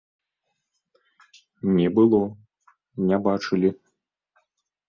[1.77, 2.21] Не было,
[3.13, 3.69] не бачылі!